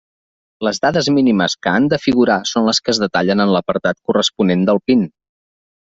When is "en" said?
3.47-3.55